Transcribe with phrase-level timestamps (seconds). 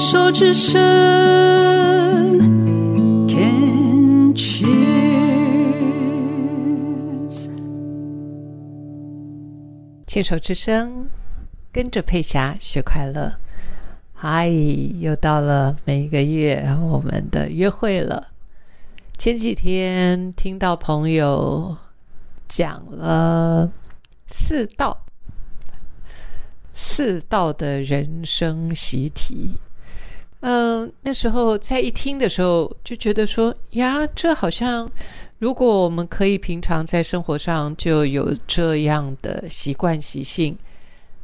[0.00, 0.80] 手之声
[3.28, 4.70] ，Can cheers。
[10.06, 11.06] 牵手之声，
[11.70, 13.34] 跟着佩霞学快乐。
[14.14, 18.28] 嗨，又到了每一个月我们的约会了。
[19.18, 21.76] 前几天听到朋友
[22.48, 23.70] 讲了
[24.26, 25.04] 四道，
[26.72, 29.58] 四道的人生习题。
[30.40, 34.90] 嗯、那时候在一听的时候就觉得说呀，这好像
[35.38, 40.56] 如果我们可以平常在生活上就有这样的习惯习性，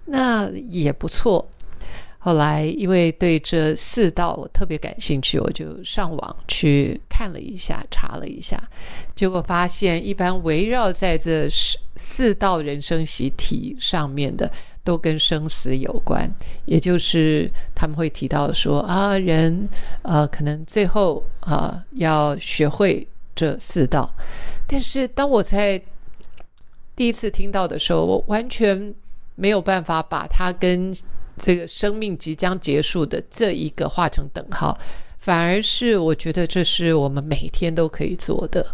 [0.04, 1.48] 那也不错。
[2.18, 8.60] 后来因为对这四道我特别感兴趣，我就上网去看了一下，查了一下，
[9.14, 14.50] 结果发现一般围绕在这四四道人生习题上面的，
[14.86, 16.32] 都跟生死有关，
[16.64, 19.68] 也就是他们会提到说啊，人
[20.02, 24.08] 呃可能最后啊、要学会这四道，
[24.66, 25.82] 但是当我在
[26.94, 28.94] 第一次听到的时候，我完全
[29.34, 30.94] 没有办法把它跟
[31.36, 34.78] 这个生命即将结束的这一个画成等号，
[35.18, 38.64] 反而是我觉得这是我们每天都可以做的。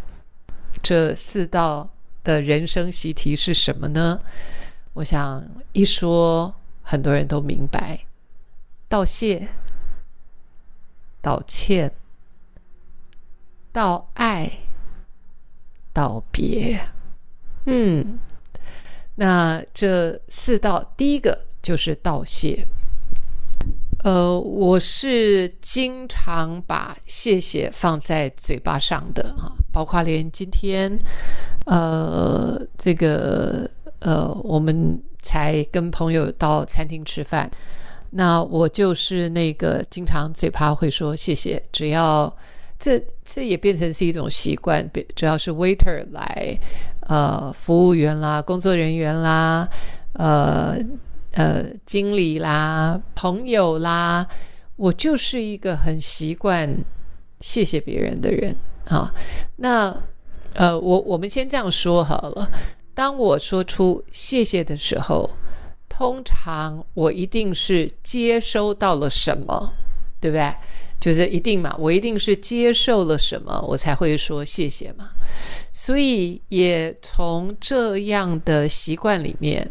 [0.83, 1.89] 这四道
[2.23, 4.21] 的人生习题是什么呢？
[4.95, 7.99] 我想一说，很多人都明白：
[8.89, 9.49] 道谢、
[11.21, 11.93] 道歉、
[13.73, 14.51] 道爱、
[15.93, 16.79] 道别。
[17.65, 18.19] 嗯，
[19.15, 22.67] 那这四道，第一个就是道谢。
[24.05, 30.99] 呃，我是经常把谢谢放在嘴巴上的啊，包括连今天，
[31.67, 33.71] 呃，这个
[34.03, 37.51] 呃，我们才跟朋友到餐厅吃饭，
[38.11, 42.35] 那我就是那个经常嘴巴会说谢谢，只要
[42.79, 46.59] 这这也变成是一种习惯，别只要是 waiter 来，
[47.09, 49.69] 呃，服务员啦，工作人员啦，
[50.15, 50.79] 呃。
[51.35, 54.29] 呃，经理啦，朋友啦，
[54.77, 56.69] 我就是一个很习惯
[57.41, 58.55] 谢谢别人的人
[58.85, 59.11] 啊。
[59.57, 59.97] 那
[60.53, 62.51] 呃，我我们先这样说好了。
[62.95, 65.31] 当我说出谢谢的时候，
[65.89, 69.73] 通常我一定是接收到了什么，
[70.21, 70.55] 对不对？
[71.01, 75.11] 就是一定嘛，我一定是接受了什么，我才会说谢谢嘛。
[75.73, 79.71] 所以也从这样的习惯里面。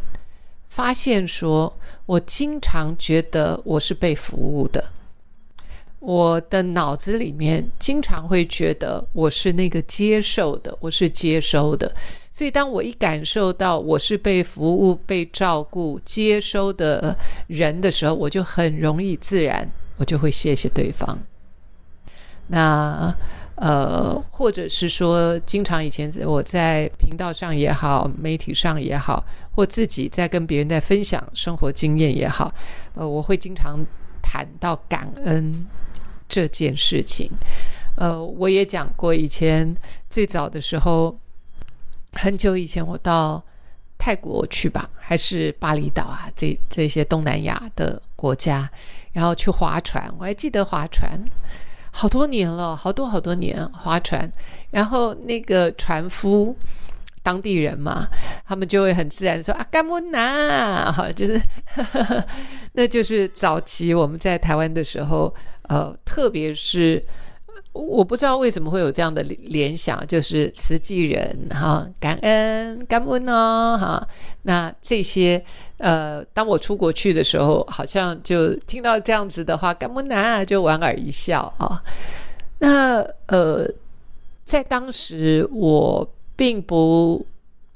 [0.67, 4.81] 发现说，我经常觉得我是被服务的，
[6.01, 11.89] 我的脑子里面经常会觉得我是那个接受的，我是接收的。
[12.31, 17.16] 所以，当我一感受到我是被服务、被照顾、接收的
[17.47, 21.17] 人的时候，我就很容易自然，我就会谢谢对方。
[22.47, 23.16] 那。
[23.56, 32.51] 呃，或者是说，经常以前我在频道上也好，媒体上也好，或自己在跟别人在分享生活经验也好，
[32.95, 33.78] 呃，我会经常
[34.19, 35.53] 谈到感恩
[36.31, 37.30] 这件事情。
[37.97, 39.75] 呃，我也讲过，以前
[40.09, 41.14] 最早的时候，
[42.14, 43.44] 很久以前我到
[43.97, 48.68] 泰国去吧，还是巴厘岛啊，这这些东南亚的国家，
[49.12, 51.19] 然后去划船，我还记得划船。
[51.92, 54.31] 好多年了，好多好多年划船，
[54.72, 56.56] 然后那个船夫，
[57.23, 58.07] 当地人嘛，
[58.45, 61.41] 他们就会很自然说啊，干木拿， 哈，就是，
[62.73, 65.33] 那就是早期我们在台湾的时候，
[65.63, 67.03] 呃，特别是
[67.73, 74.07] 我不知道为什么会有这样的联想，就是慈济人哈，感恩感恩哦，哈，
[74.43, 75.43] 那这些。
[75.83, 81.81] 呃，当我出国去的时候，好像就听到这样子的话，干木拿就莞尔一笑啊。
[82.59, 83.67] 那呃，
[84.45, 86.07] 在当时我
[86.41, 87.24] 并不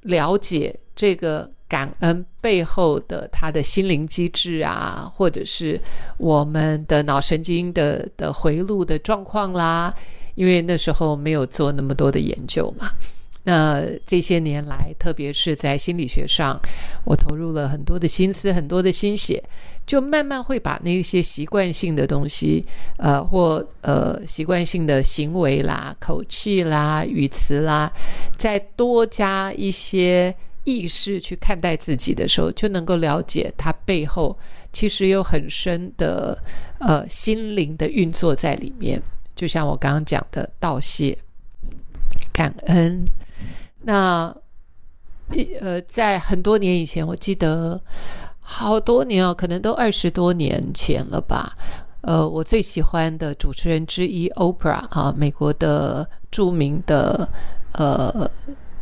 [0.01, 5.79] 了解这个感恩背后的他的心灵机制啊，或者是
[6.17, 9.93] 我们的脑神经的的回路的状况啦，
[10.33, 12.89] 因为那时候没有做那么多的研究嘛。
[13.47, 16.59] 那这些年来，特别是在心理学上，
[17.05, 19.41] 我投入了很多的心思、很多的心血，
[19.85, 22.65] 就慢慢会把那些习惯性的东西，
[22.97, 27.93] 呃，或呃习惯性的行为啦、口气啦、语词啦，
[28.35, 34.35] 再多加一些意识去看待自己的时候，就能够了解它背后
[34.73, 36.35] 其实有很深的
[36.79, 38.99] 呃心灵的运作在里面。
[39.35, 41.15] 就像我刚刚讲的，道谢、
[42.33, 43.05] 感恩。
[43.85, 44.35] 那
[45.31, 47.79] 一，呃，在很多年以前，我记得
[48.39, 51.55] 好多年哦，可能都二十多年前了吧。
[52.01, 57.27] 呃，我最喜欢的主持人之一，Oprah 啊，美国的著名的
[57.73, 58.29] 呃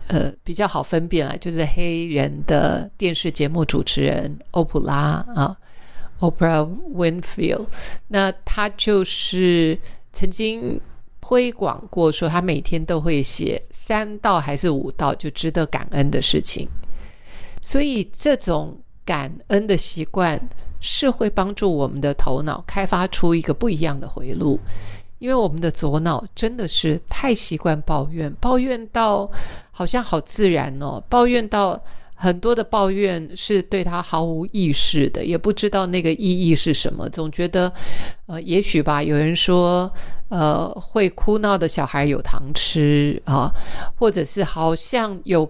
[0.07, 5.57] 呃比较好分辨啊，就是黑人的电视节目主持人欧普拉啊
[6.19, 7.67] ，Oprah Winfield。
[8.07, 9.77] 那他就是
[10.11, 10.79] 曾经
[11.33, 16.67] 推广过，说他每天都会写三道还是五道就值得感恩的事情，
[17.59, 20.39] 所以这种感恩的习惯。
[20.85, 24.59] 是会帮助我们的头脑开发出一个不一样的回路，
[25.19, 29.31] 因为我们的左脑真的是太习惯抱怨，抱怨到
[29.71, 31.81] 好像好自然哦，抱怨到
[32.15, 37.71] 很多的抱怨是对他毫无意识的，也不知道那个意义是什么，总觉得
[38.27, 39.01] 呃，也许吧。
[39.03, 39.91] 有人说，
[40.29, 43.51] 呃，会哭闹的小孩有糖吃啊，
[43.97, 45.49] 或者是好像有。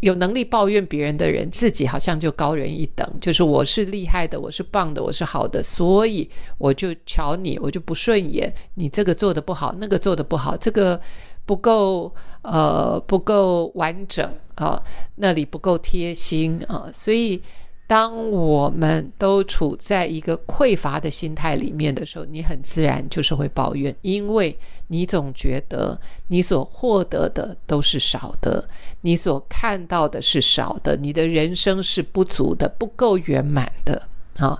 [0.00, 6.28] 有能力抱怨别人的人，自己好像就高人一等，就是我是厉害的，我是棒的，我是好的，所以
[6.58, 11.00] 我就瞧你，我就不顺眼，你这个做的不好，那个做的不好，这个
[11.46, 14.82] 不够呃不够完整啊，
[15.16, 17.42] 那里不够贴心啊，所以。
[17.86, 28.66] 当我们都处在一个匮乏的心态里面的时候，你很自然就是会抱怨，因为你总觉得你所获得的都是少的，
[29.02, 34.00] 你所看到的是少的，你的人生是不足的、不够圆满的
[34.38, 34.58] 啊！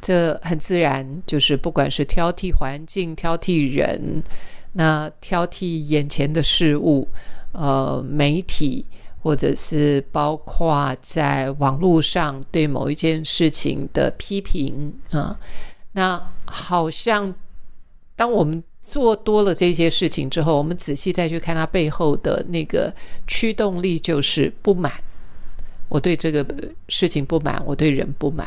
[0.00, 4.22] 这很自然，就是不管是挑剔环境、挑剔人，
[4.72, 7.08] 那挑剔眼前的事物，
[7.52, 8.86] 呃，媒体。
[9.24, 15.38] 或者是包括在网络上对某一件事情的批评啊，
[15.92, 17.32] 那好像
[18.16, 22.92] 当我们做多了这些事情之后，我们仔细再去看它背后的那个
[23.28, 24.92] 驱动力，就是不满。
[25.88, 26.44] 我对这个
[26.88, 28.44] 事情不满，我对人不满。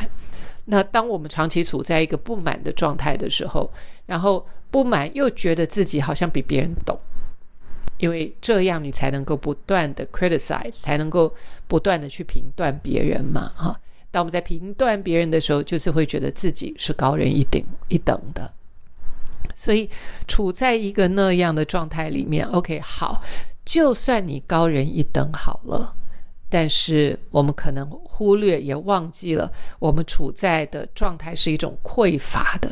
[0.65, 3.71] 那当我们长期处在一个不满的状态的时候，
[4.05, 6.99] 然后不满又觉得自己好像比别人懂。
[7.97, 11.33] 因为这样你才能够不断的 criticize，才能够
[11.65, 13.79] 不断的去评断别人嘛，哈。
[14.11, 18.51] 当我们在评断别人的时候，就是会觉得自己是高人一等一等的。
[19.53, 19.89] 所以
[20.27, 23.21] 处在一个那样的状态里面，OK，好，
[23.63, 25.95] 就算你高人一等好了，
[26.49, 32.69] 但是我们可能忽略也忘记了，我们处在的状态是一种匮乏的，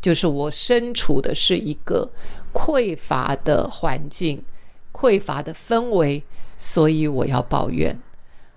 [0.00, 2.10] 就是我身处的是一个
[2.52, 4.44] 匮乏的环境。
[4.92, 6.22] 匮乏的氛围，
[6.56, 7.94] 所以我要抱怨，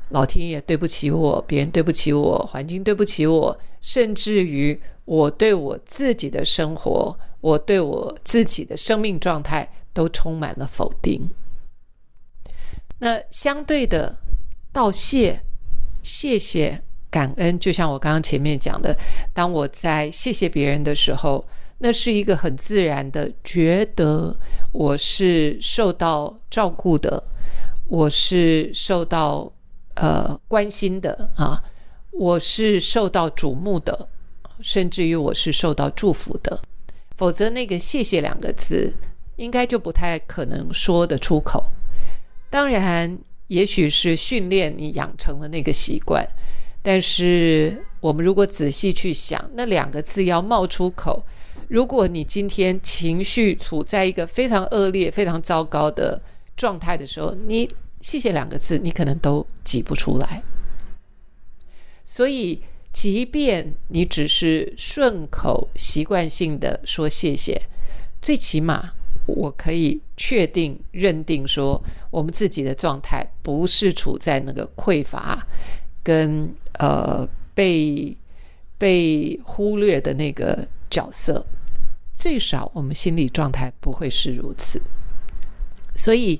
[0.07, 11.30] 老天爷对不起我，别人对不起我，环境对不起我，甚至于我对我自己的生活，我对我自己的生命状态都充满了否定。
[13.00, 14.15] 那相对的，
[14.71, 15.39] 道谢、
[16.01, 18.98] 谢谢、感恩，就像我刚刚前面讲的，
[19.33, 21.45] 当我在谢谢别人的时候。
[21.81, 24.36] 那是一个很自然的，觉得
[24.74, 27.24] 我是受到照顾的，
[27.88, 29.50] 我是受到
[29.94, 31.63] 呃关心的啊，
[32.12, 34.10] 我是受到瞩目的，
[34.60, 36.60] 甚至于我是受到祝福的。
[37.15, 38.94] 否则，那个“谢谢”两个字，
[39.38, 41.63] 应该就不太可能说得出口。
[42.50, 43.18] 当然，
[43.50, 46.25] 也许是训练你养成了那个习惯，
[46.81, 51.24] 但是我们如果仔细去想，那两个字要冒出口。
[51.68, 56.20] 如果你今天情绪处在一个非常恶劣、非常糟糕的
[56.56, 57.70] 状态的时候，你
[58.01, 60.41] “谢谢”两个字，你可能都挤不出来。
[62.03, 67.62] 所以，即便你只是顺口、习惯性的说谢谢，
[68.22, 68.94] 最起码
[69.36, 75.45] 我可以确定、认定说，我们自己的状态不是处在那个匮乏
[76.03, 78.15] 跟呃被
[78.77, 81.45] 被忽略的那个角色。
[82.13, 84.81] 最少我们心理状态不会是如此，
[85.95, 86.38] 所以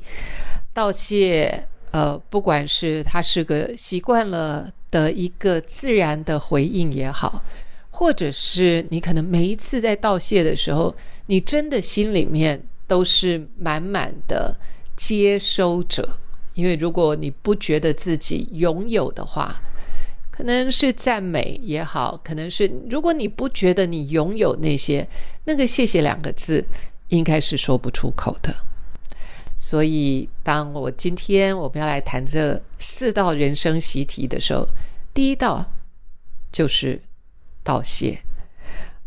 [0.74, 7.41] 道谢，呃，不管是它是个习惯了的一个自然的回应也好，
[7.91, 10.93] 或者是你可能每一次在道谢的时候，
[11.27, 14.53] 你真的心里面都是满满的
[14.98, 16.19] 接收者，
[16.55, 19.55] 因为如果你不觉得自己拥有的话。
[20.31, 25.05] 可能是赞美也好，可能是如果你不觉得你拥有那些，
[25.43, 26.65] 那个“谢谢”两个字
[27.10, 28.55] 应该是说不出口的。
[29.58, 34.65] 所以，当我今天我们要来谈这四道人生习题的时候，
[35.13, 35.69] 第一道
[36.53, 37.01] 就是
[37.62, 38.17] 道谢。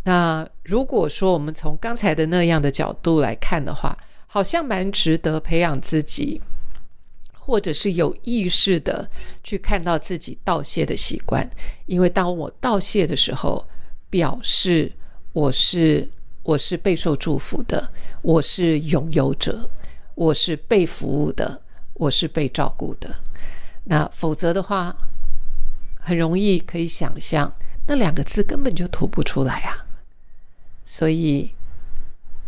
[0.05, 6.41] 那如果说我们从刚才的那样的角度来看的话，好像蛮值得培养自己。
[7.45, 9.11] 或者是有意识的
[9.43, 11.51] 去看到自己道谢的习惯，
[11.87, 13.67] 因为当我道谢的时候，
[14.09, 14.93] 表示
[15.33, 16.09] 我是
[16.45, 17.93] 我是备受祝福的，
[18.23, 19.69] 我是拥有者，
[20.15, 21.61] 我是被服务的，
[21.95, 23.13] 我是被照顾的。
[23.83, 24.95] 那否则的话，
[25.99, 27.53] 很容易可以想象，
[27.89, 29.85] 那两个字根本就吐不出来啊。
[30.85, 31.55] 所以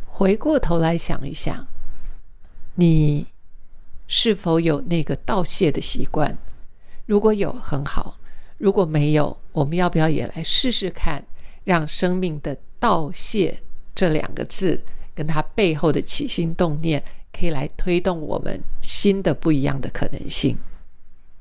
[0.06, 1.66] 回过头来想一想，
[2.74, 3.26] 你
[4.06, 6.36] 是否有那个道谢的习惯？
[7.06, 8.16] 如果有，很好；
[8.58, 11.24] 如果没有，我们要不要也来试试看，
[11.64, 13.58] 让生命的道谢？
[13.94, 14.82] 这两个字
[15.14, 20.58] 跟它背后的起心动念，可以来推动我们新的不一样的可能性。